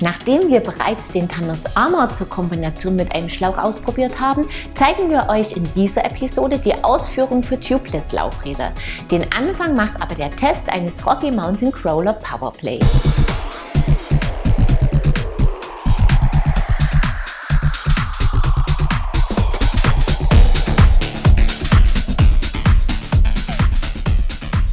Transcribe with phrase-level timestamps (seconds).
[0.00, 5.28] Nachdem wir bereits den Thanos Armor zur Kombination mit einem Schlauch ausprobiert haben, zeigen wir
[5.28, 8.70] euch in dieser Episode die Ausführung für Tubeless Laufräder.
[9.10, 12.78] Den Anfang macht aber der Test eines Rocky Mountain Crawler Powerplay.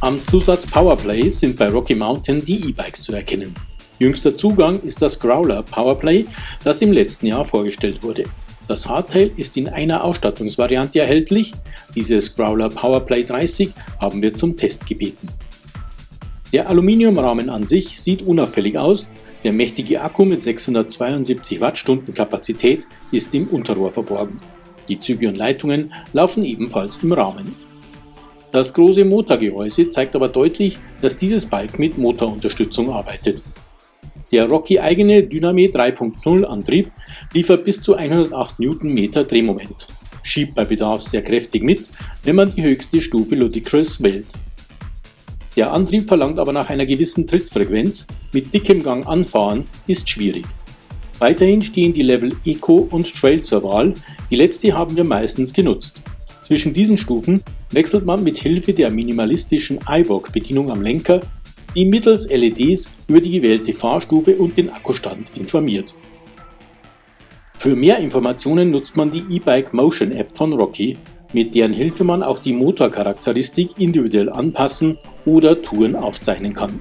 [0.02, 3.56] Am Zusatz Powerplay sind bei Rocky Mountain die E-Bikes zu erkennen.
[3.98, 6.26] Jüngster Zugang ist das Growler Powerplay,
[6.62, 8.24] das im letzten Jahr vorgestellt wurde.
[8.68, 11.52] Das Hardtail ist in einer Ausstattungsvariante erhältlich.
[11.94, 15.28] Dieses Growler Powerplay 30 haben wir zum Test gebeten.
[16.52, 19.08] Der Aluminiumrahmen an sich sieht unauffällig aus.
[19.44, 24.42] Der mächtige Akku mit 672 Wattstunden Kapazität ist im Unterrohr verborgen.
[24.88, 27.54] Die Züge und Leitungen laufen ebenfalls im Rahmen.
[28.52, 33.42] Das große Motorgehäuse zeigt aber deutlich, dass dieses Bike mit Motorunterstützung arbeitet.
[34.32, 36.90] Der Rocky eigene Dyname 3.0 Antrieb
[37.32, 39.86] liefert bis zu 108 Newtonmeter Drehmoment,
[40.24, 41.88] schiebt bei Bedarf sehr kräftig mit,
[42.24, 44.26] wenn man die höchste Stufe Ludicrous wählt.
[45.54, 50.44] Der Antrieb verlangt aber nach einer gewissen Trittfrequenz, mit dickem Gang anfahren ist schwierig.
[51.20, 53.94] Weiterhin stehen die Level Eco und Trail zur Wahl,
[54.30, 56.02] die letzte haben wir meistens genutzt.
[56.42, 61.22] Zwischen diesen Stufen wechselt man mit Hilfe der minimalistischen iVOG-Bedienung am Lenker
[61.76, 65.94] die mittels LEDs über die gewählte Fahrstufe und den Akkustand informiert.
[67.58, 70.96] Für mehr Informationen nutzt man die E-Bike Motion App von Rocky,
[71.34, 76.80] mit deren Hilfe man auch die Motorcharakteristik individuell anpassen oder Touren aufzeichnen kann.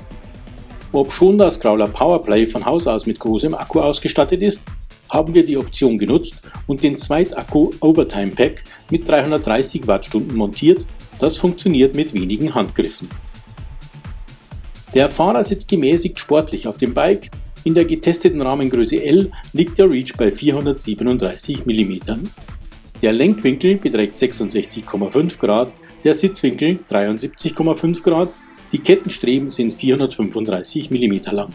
[0.94, 4.64] Ob schon das Growler Powerplay von Haus aus mit großem Akku ausgestattet ist,
[5.10, 10.86] haben wir die Option genutzt und den Zweitakku Overtime Pack mit 330 Wattstunden montiert.
[11.20, 13.10] Das funktioniert mit wenigen Handgriffen.
[14.96, 17.30] Der Fahrer sitzt gemäßigt sportlich auf dem Bike.
[17.66, 22.00] In der getesteten Rahmengröße L liegt der Reach bei 437 mm.
[23.02, 25.76] Der Lenkwinkel beträgt 66,5 Grad,
[26.06, 28.36] der Sitzwinkel 73,5 Grad,
[28.72, 31.54] die Kettenstreben sind 435 mm lang.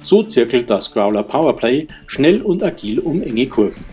[0.00, 3.84] So zirkelt das Growler Powerplay schnell und agil um enge Kurven.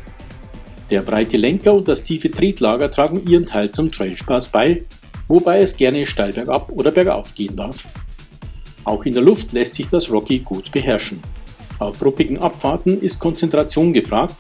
[0.90, 4.86] Der breite Lenker und das tiefe Tretlager tragen ihren Teil zum Trailspaß bei,
[5.28, 7.90] wobei es gerne steil bergab oder bergauf gehen darf.
[8.84, 11.22] Auch in der Luft lässt sich das Rocky gut beherrschen.
[11.80, 14.36] Auf ruppigen Abfahrten ist Konzentration gefragt,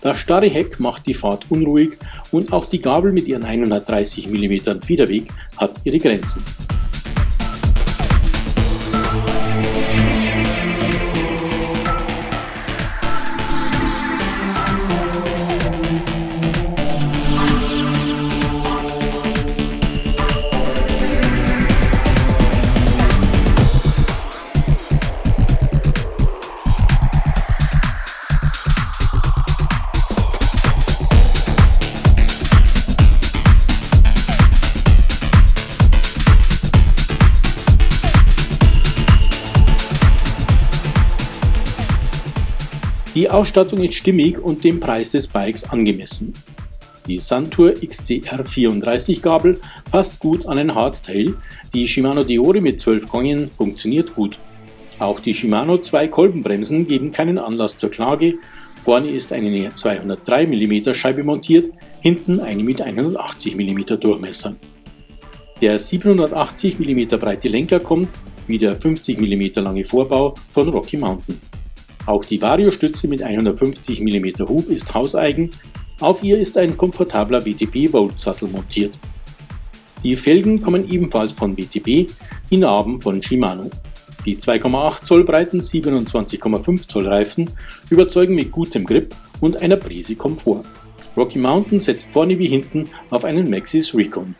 [0.00, 1.96] das starre Heck macht die Fahrt unruhig
[2.30, 6.44] und auch die Gabel mit ihren 130 mm Federweg hat ihre Grenzen.
[43.16, 46.34] Die Ausstattung ist stimmig und dem Preis des Bikes angemessen.
[47.06, 49.58] Die Santur XCR 34 Gabel
[49.90, 51.34] passt gut an ein Hardtail,
[51.72, 54.38] die Shimano Diore mit 12 Gängen funktioniert gut.
[54.98, 58.34] Auch die Shimano 2 Kolbenbremsen geben keinen Anlass zur Klage,
[58.80, 61.70] vorne ist eine 203 mm Scheibe montiert,
[62.02, 64.56] hinten eine mit 180 mm Durchmesser.
[65.62, 68.12] Der 780 mm breite Lenker kommt,
[68.46, 71.40] wie der 50 mm lange Vorbau, von Rocky Mountain.
[72.06, 75.50] Auch die Vario-Stütze mit 150 mm Hub ist hauseigen,
[75.98, 78.98] auf ihr ist ein komfortabler WTB-Volt-Sattel montiert.
[80.04, 82.08] Die Felgen kommen ebenfalls von WTB,
[82.50, 83.70] die Narben von Shimano.
[84.24, 87.50] Die 2,8 Zoll breiten 27,5 Zoll Reifen
[87.90, 90.64] überzeugen mit gutem Grip und einer Prise Komfort.
[91.16, 94.34] Rocky Mountain setzt vorne wie hinten auf einen Maxis Recon.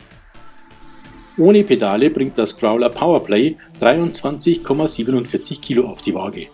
[1.37, 6.47] Ohne Pedale bringt das Growler Powerplay 23,47 Kilo auf die Waage.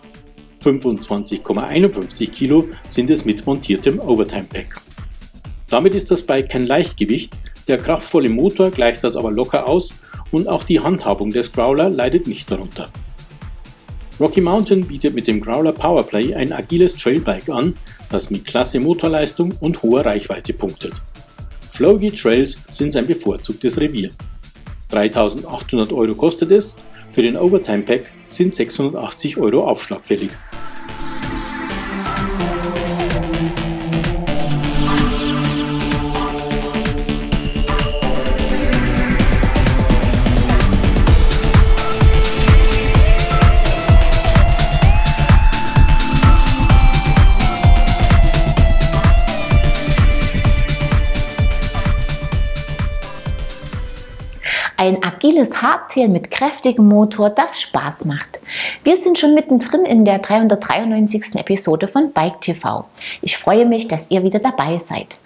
[0.64, 4.80] 25,51 Kilo sind es mit montiertem Overtime Pack.
[5.68, 7.38] Damit ist das Bike kein Leichtgewicht,
[7.68, 9.94] der kraftvolle Motor gleicht das aber locker aus
[10.30, 12.90] und auch die Handhabung des Growler leidet nicht darunter.
[14.20, 17.76] Rocky Mountain bietet mit dem Growler Powerplay ein agiles Trailbike an,
[18.10, 21.02] das mit klasse Motorleistung und hoher Reichweite punktet.
[21.68, 24.10] Flowy Trails sind sein bevorzugtes Revier.
[24.90, 26.76] 3800 Euro kostet es,
[27.10, 30.30] für den Overtime Pack sind 680 Euro Aufschlag fällig.
[55.34, 58.38] Ein agiles Hardtail mit kräftigem Motor, das Spaß macht.
[58.84, 61.34] Wir sind schon mittendrin in der 393.
[61.34, 62.84] Episode von Bike TV.
[63.20, 65.16] Ich freue mich, dass ihr wieder dabei seid.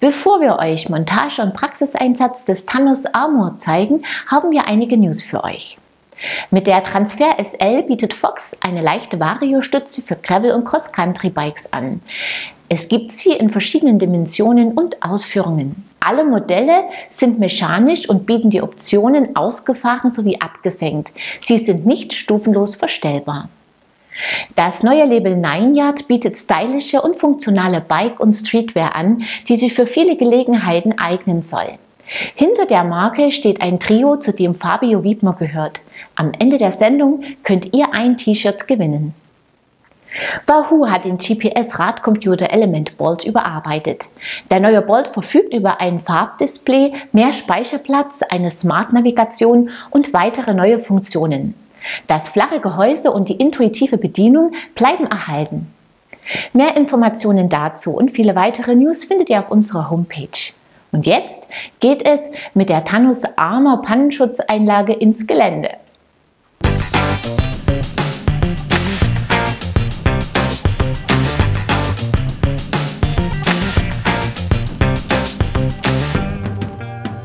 [0.00, 5.44] Bevor wir euch Montage und Praxiseinsatz des Thanos Armor zeigen, haben wir einige News für
[5.44, 5.76] euch.
[6.50, 12.00] Mit der Transfer SL bietet Fox eine leichte Vario-Stütze für Gravel- und Cross-Country-Bikes an.
[12.70, 15.91] Es gibt sie in verschiedenen Dimensionen und Ausführungen.
[16.04, 21.12] Alle Modelle sind mechanisch und bieten die Optionen ausgefahren sowie abgesenkt.
[21.40, 23.48] Sie sind nicht stufenlos verstellbar.
[24.56, 29.74] Das neue Label Nine Yard bietet stylische und funktionale Bike- und Streetwear an, die sich
[29.74, 31.78] für viele Gelegenheiten eignen soll.
[32.34, 35.80] Hinter der Marke steht ein Trio, zu dem Fabio Wiedmer gehört.
[36.14, 39.14] Am Ende der Sendung könnt ihr ein T-Shirt gewinnen.
[40.46, 44.08] Wahoo hat den GPS-Radcomputer Element Bolt überarbeitet.
[44.50, 51.54] Der neue Bolt verfügt über ein Farbdisplay, mehr Speicherplatz, eine Smart-Navigation und weitere neue Funktionen.
[52.06, 55.72] Das flache Gehäuse und die intuitive Bedienung bleiben erhalten.
[56.52, 60.52] Mehr Informationen dazu und viele weitere News findet ihr auf unserer Homepage.
[60.92, 61.40] Und jetzt
[61.80, 62.20] geht es
[62.54, 65.70] mit der Thanos Armor Pannenschutzeinlage ins Gelände.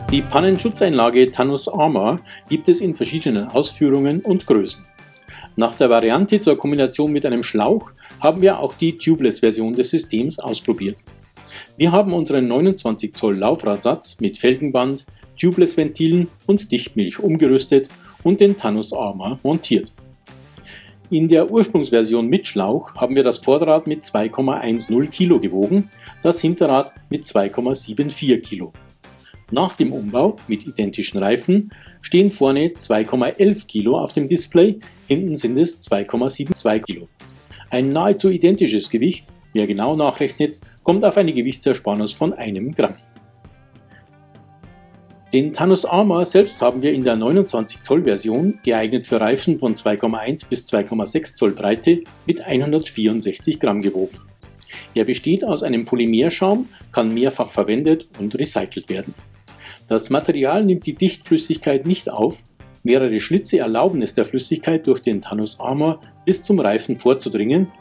[0.09, 4.86] Die Pannenschutzeinlage Thanos Armor gibt es in verschiedenen Ausführungen und Größen.
[5.57, 10.39] Nach der Variante zur Kombination mit einem Schlauch haben wir auch die Tubeless-Version des Systems
[10.39, 11.04] ausprobiert.
[11.75, 15.04] Wir haben unseren 29 Zoll Laufradsatz mit Felgenband,
[15.38, 17.89] Tubeless-Ventilen und Dichtmilch umgerüstet
[18.24, 19.92] und den Thanos Armor montiert.
[21.10, 25.89] In der Ursprungsversion mit Schlauch haben wir das Vorderrad mit 2,10 Kilo gewogen,
[26.24, 28.71] das Hinterrad mit 2,74 Kilo.
[29.50, 31.72] Nach dem Umbau mit identischen Reifen
[32.02, 37.08] stehen vorne 2,11 Kilo auf dem Display, hinten sind es 2,72 Kilo.
[37.70, 42.96] Ein nahezu identisches Gewicht, wer genau nachrechnet, kommt auf eine Gewichtsersparnis von einem Gramm.
[45.32, 49.76] Den Thanos Armor selbst haben wir in der 29 Zoll Version, geeignet für Reifen von
[49.76, 54.18] 2,1 bis 2,6 Zoll Breite, mit 164 Gramm gewogen.
[54.94, 59.14] Er besteht aus einem Polymerschaum, kann mehrfach verwendet und recycelt werden.
[59.88, 62.44] Das Material nimmt die Dichtflüssigkeit nicht auf,
[62.84, 67.72] mehrere Schlitze erlauben es der Flüssigkeit durch den Thanos Armor bis zum Reifen vorzudringen,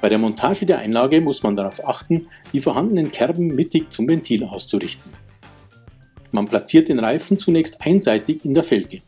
[0.00, 4.44] bei der Montage der Einlage muss man darauf achten, die vorhandenen Kerben mittig zum Ventil
[4.44, 5.12] auszurichten.
[6.30, 9.00] Man platziert den Reifen zunächst einseitig in der Felge.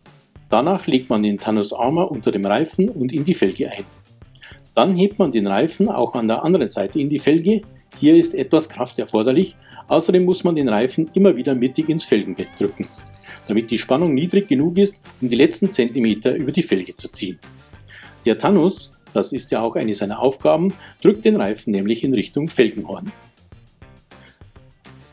[0.48, 3.84] Danach legt man den Thanos Armor unter dem Reifen und in die Felge ein.
[4.74, 7.62] Dann hebt man den Reifen auch an der anderen Seite in die Felge.
[7.98, 9.56] Hier ist etwas Kraft erforderlich,
[9.88, 12.88] außerdem muss man den Reifen immer wieder mittig ins Felgenbett drücken,
[13.46, 17.38] damit die Spannung niedrig genug ist, um die letzten Zentimeter über die Felge zu ziehen.
[18.24, 22.48] Der Thanos das ist ja auch eine seiner Aufgaben, drückt den Reifen nämlich in Richtung
[22.48, 23.10] Felgenhorn.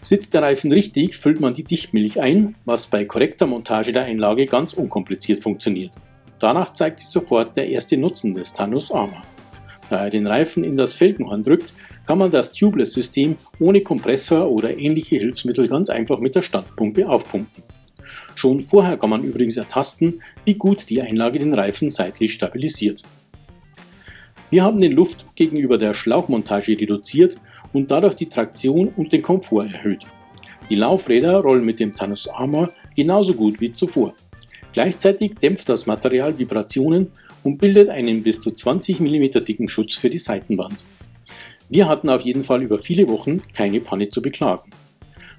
[0.01, 4.45] Sitzt der Reifen richtig, füllt man die Dichtmilch ein, was bei korrekter Montage der Einlage
[4.45, 5.95] ganz unkompliziert funktioniert.
[6.37, 9.23] Danach zeigt sich sofort der erste Nutzen des Thanos Armor.
[9.89, 11.73] Da er den Reifen in das Felgenhorn drückt,
[12.05, 17.63] kann man das Tubeless-System ohne Kompressor oder ähnliche Hilfsmittel ganz einfach mit der Standpumpe aufpumpen.
[18.35, 23.01] Schon vorher kann man übrigens ertasten, wie gut die Einlage den Reifen seitlich stabilisiert.
[24.49, 27.37] Wir haben den Luftdruck gegenüber der Schlauchmontage reduziert
[27.73, 30.05] und dadurch die Traktion und den Komfort erhöht.
[30.69, 34.13] Die Laufräder rollen mit dem Thanos Armor genauso gut wie zuvor.
[34.73, 37.11] Gleichzeitig dämpft das Material Vibrationen
[37.43, 40.83] und bildet einen bis zu 20 mm dicken Schutz für die Seitenwand.
[41.69, 44.71] Wir hatten auf jeden Fall über viele Wochen keine Panne zu beklagen.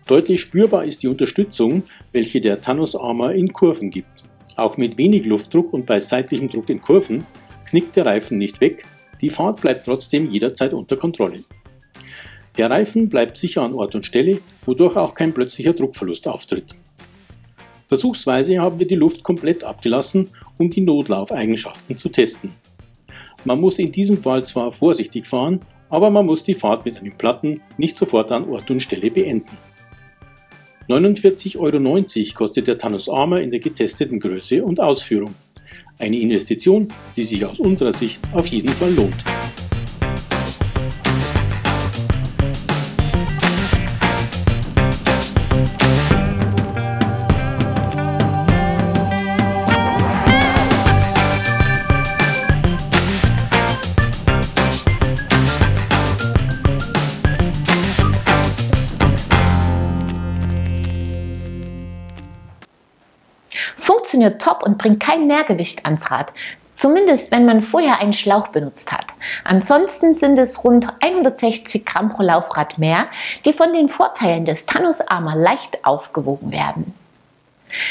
[0.07, 4.25] Deutlich spürbar ist die Unterstützung, welche der Thanos Armor in Kurven gibt.
[4.57, 7.27] Auch mit wenig Luftdruck und bei seitlichem Druck in Kurven
[7.69, 8.85] knickt der Reifen nicht weg,
[9.21, 11.45] die Fahrt bleibt trotzdem jederzeit unter Kontrolle.
[12.57, 16.75] Der Reifen bleibt sicher an Ort und Stelle, wodurch auch kein plötzlicher Druckverlust auftritt.
[17.85, 22.53] Versuchsweise haben wir die Luft komplett abgelassen, um die Notlaufeigenschaften zu testen.
[23.45, 27.13] Man muss in diesem Fall zwar vorsichtig fahren, aber man muss die Fahrt mit einem
[27.13, 29.57] Platten nicht sofort an Ort und Stelle beenden.
[30.89, 35.35] 49,90 Euro kostet der Thanos Armor in der getesteten Größe und Ausführung.
[35.99, 39.25] Eine Investition, die sich aus unserer Sicht auf jeden Fall lohnt.
[64.27, 66.33] Funktioniert top und bringt kein Mehrgewicht ans Rad.
[66.75, 69.07] Zumindest wenn man vorher einen Schlauch benutzt hat.
[69.45, 73.07] Ansonsten sind es rund 160 Gramm pro Laufrad mehr,
[73.47, 76.93] die von den Vorteilen des Thanos Armor leicht aufgewogen werden.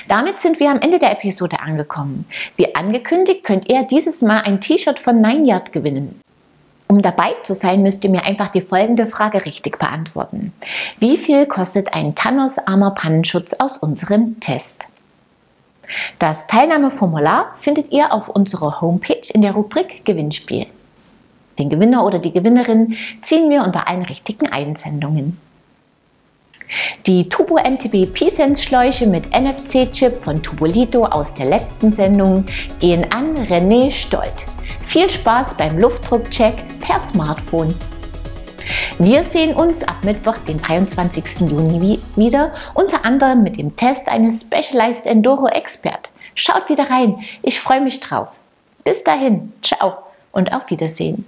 [0.07, 2.25] Damit sind wir am Ende der Episode angekommen.
[2.57, 6.21] Wie angekündigt könnt ihr dieses Mal ein T-Shirt von Nine Yard gewinnen.
[6.87, 10.53] Um dabei zu sein, müsst ihr mir einfach die folgende Frage richtig beantworten.
[10.99, 14.87] Wie viel kostet ein Thanos Armor Pannenschutz aus unserem Test?
[16.19, 20.67] Das Teilnahmeformular findet ihr auf unserer Homepage in der Rubrik Gewinnspiel.
[21.57, 25.37] Den Gewinner oder die Gewinnerin ziehen wir unter allen richtigen Einsendungen.
[27.05, 32.45] Die Turbo MTB P-Sense Schläuche mit NFC-Chip von Tubolito aus der letzten Sendung
[32.79, 34.45] gehen an René Stolt.
[34.87, 37.75] Viel Spaß beim Luftdruckcheck per Smartphone.
[38.97, 41.41] Wir sehen uns ab Mittwoch, den 23.
[41.41, 46.09] Juni wieder, unter anderem mit dem Test eines Specialized Enduro Expert.
[46.33, 48.29] Schaut wieder rein, ich freue mich drauf.
[48.83, 49.93] Bis dahin, ciao
[50.31, 51.25] und auf Wiedersehen.